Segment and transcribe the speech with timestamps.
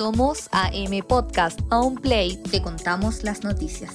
[0.00, 3.94] Somos AM Podcast, a un play, te contamos las noticias.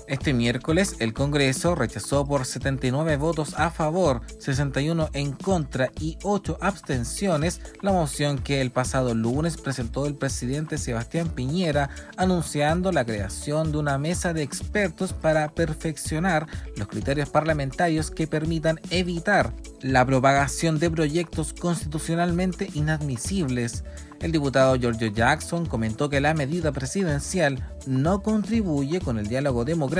[0.07, 6.57] este miércoles el Congreso rechazó por 79 votos a favor, 61 en contra y 8
[6.61, 13.71] abstenciones la moción que el pasado lunes presentó el presidente Sebastián Piñera anunciando la creación
[13.71, 20.79] de una mesa de expertos para perfeccionar los criterios parlamentarios que permitan evitar la propagación
[20.79, 23.83] de proyectos constitucionalmente inadmisibles.
[24.21, 29.94] El diputado Giorgio Jackson comentó que la medida presidencial no contribuye con el diálogo democrático,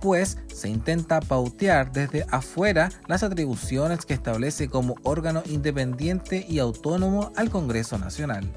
[0.00, 7.32] pues se intenta pautear desde afuera las atribuciones que establece como órgano independiente y autónomo
[7.36, 8.50] al Congreso Nacional.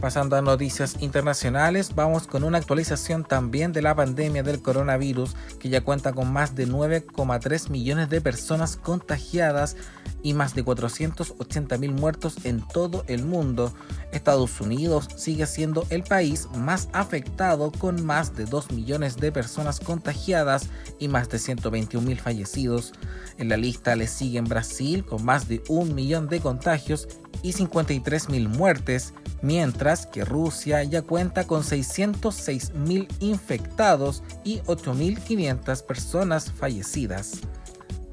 [0.00, 5.68] Pasando a noticias internacionales, vamos con una actualización también de la pandemia del coronavirus, que
[5.68, 9.76] ya cuenta con más de 9,3 millones de personas contagiadas
[10.22, 13.72] y más de 480 mil muertos en todo el mundo.
[14.12, 19.80] Estados Unidos sigue siendo el país más afectado con más de 2 millones de personas
[19.80, 20.68] contagiadas
[20.98, 22.92] y más de 121 mil fallecidos.
[23.38, 27.08] En la lista le siguen Brasil con más de un millón de contagios
[27.42, 36.50] y 53 mil muertes mientras que Rusia ya cuenta con 606.000 infectados y 8.500 personas
[36.52, 37.40] fallecidas.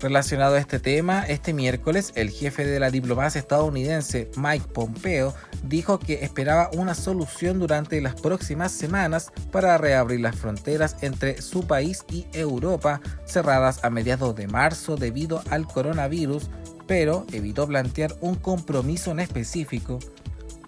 [0.01, 5.33] Relacionado a este tema, este miércoles el jefe de la diplomacia estadounidense Mike Pompeo
[5.63, 11.67] dijo que esperaba una solución durante las próximas semanas para reabrir las fronteras entre su
[11.67, 16.49] país y Europa cerradas a mediados de marzo debido al coronavirus,
[16.87, 19.99] pero evitó plantear un compromiso en específico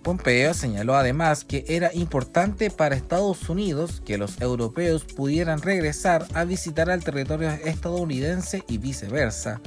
[0.03, 6.43] Pompeo señaló además que era importante para Estados Unidos que los europeos pudieran regresar a
[6.43, 9.61] visitar al territorio estadounidense y viceversa.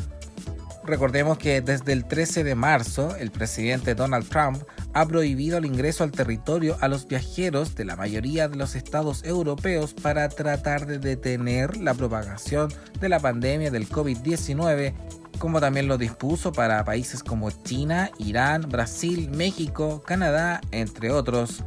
[0.84, 4.62] Recordemos que desde el 13 de marzo el presidente Donald Trump
[4.94, 9.24] ha prohibido el ingreso al territorio a los viajeros de la mayoría de los estados
[9.24, 14.94] europeos para tratar de detener la propagación de la pandemia del COVID-19
[15.38, 21.64] como también lo dispuso para países como China, Irán, Brasil, México, Canadá, entre otros.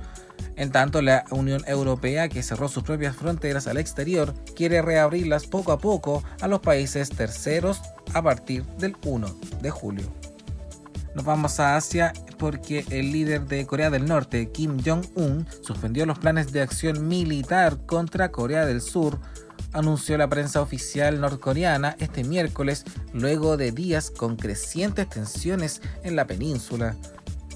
[0.55, 5.71] En tanto, la Unión Europea, que cerró sus propias fronteras al exterior, quiere reabrirlas poco
[5.71, 7.81] a poco a los países terceros
[8.13, 9.27] a partir del 1
[9.61, 10.26] de julio.
[11.17, 16.19] Nos vamos a Asia porque el líder de Corea del Norte, Kim Jong-un, suspendió los
[16.19, 19.19] planes de acción militar contra Corea del Sur
[19.73, 26.27] anunció la prensa oficial norcoreana este miércoles luego de días con crecientes tensiones en la
[26.27, 26.95] península.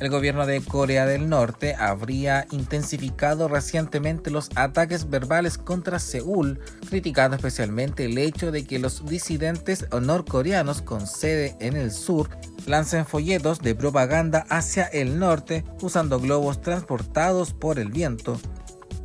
[0.01, 6.59] El gobierno de Corea del Norte habría intensificado recientemente los ataques verbales contra Seúl,
[6.89, 12.29] criticando especialmente el hecho de que los disidentes norcoreanos con sede en el sur
[12.65, 18.39] lancen folletos de propaganda hacia el norte usando globos transportados por el viento.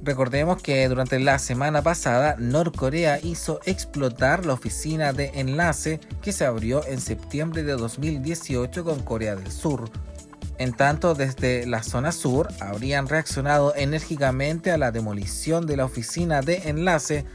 [0.02, 6.46] Recordemos que durante la semana pasada Norcorea hizo explotar la oficina de enlace que se
[6.46, 9.90] abrió en septiembre de 2018 con Corea del Sur.
[10.58, 16.40] En tanto, desde la zona sur habrían reaccionado enérgicamente a la demolición de la oficina
[16.40, 17.26] de enlace,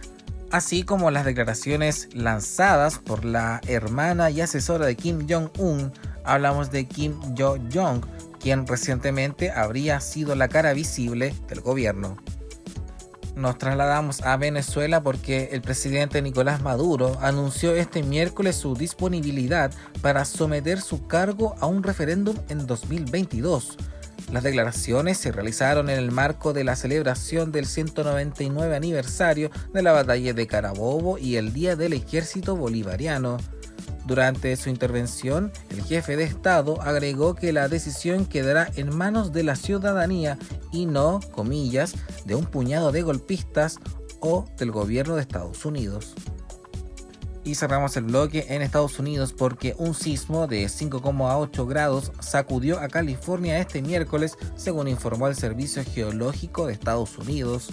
[0.50, 5.92] así como las declaraciones lanzadas por la hermana y asesora de Kim Jong-un
[6.24, 8.06] Hablamos de Kim Jo-jong,
[8.40, 12.18] quien recientemente habría sido la cara visible del gobierno.
[13.36, 20.26] Nos trasladamos a Venezuela porque el presidente Nicolás Maduro anunció este miércoles su disponibilidad para
[20.26, 23.78] someter su cargo a un referéndum en 2022.
[24.32, 29.92] Las declaraciones se realizaron en el marco de la celebración del 199 aniversario de la
[29.92, 33.38] batalla de Carabobo y el Día del Ejército Bolivariano.
[34.06, 39.44] Durante su intervención, el jefe de Estado agregó que la decisión quedará en manos de
[39.44, 40.38] la ciudadanía
[40.72, 41.94] y no, comillas,
[42.26, 43.80] de un puñado de golpistas
[44.20, 46.14] o del gobierno de Estados Unidos.
[47.44, 52.88] Y cerramos el bloque en Estados Unidos porque un sismo de 5,8 grados sacudió a
[52.88, 57.70] California este miércoles, según informó el Servicio Geológico de Estados Unidos.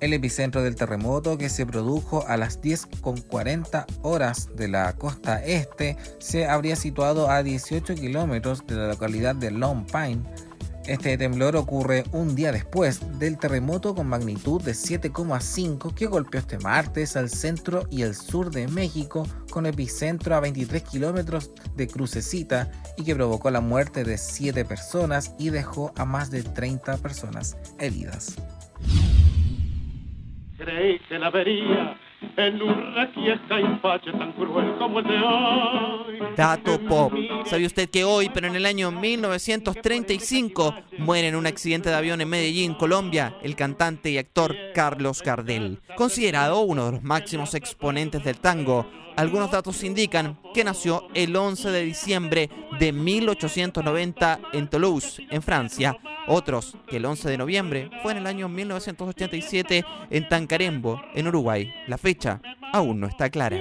[0.00, 5.98] El epicentro del terremoto, que se produjo a las 10.40 horas de la costa este,
[6.18, 10.22] se habría situado a 18 kilómetros de la localidad de Long Pine.
[10.86, 16.58] Este temblor ocurre un día después del terremoto con magnitud de 7,5 que golpeó este
[16.58, 22.70] martes al centro y el sur de México con epicentro a 23 kilómetros de Crucecita
[22.96, 27.58] y que provocó la muerte de 7 personas y dejó a más de 30 personas
[27.78, 28.36] heridas
[31.08, 31.96] que la vería
[32.36, 36.18] en un tan cruel como el de hoy.
[36.36, 37.12] Dato pop.
[37.46, 42.20] ¿Sabe usted que hoy, pero en el año 1935, muere en un accidente de avión
[42.20, 48.22] en Medellín, Colombia, el cantante y actor Carlos Gardel, considerado uno de los máximos exponentes
[48.22, 48.86] del tango?
[49.16, 55.96] Algunos datos indican que nació el 11 de diciembre de 1890 en Toulouse, en Francia.
[56.32, 61.74] Otros que el 11 de noviembre fue en el año 1987 en Tancarembo, en Uruguay.
[61.88, 62.40] La fecha
[62.72, 63.56] aún no está clara.